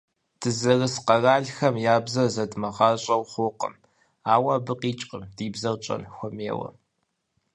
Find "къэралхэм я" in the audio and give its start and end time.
1.05-1.95